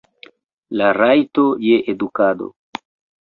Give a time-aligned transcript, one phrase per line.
[0.81, 2.47] La rajto je edukado.